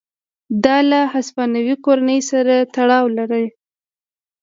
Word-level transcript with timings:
دا 0.63 0.77
له 0.89 0.99
هسپانوي 1.13 1.75
کورنۍ 1.85 2.19
سره 2.31 2.55
تړاو 2.75 3.05
لري. 3.17 3.45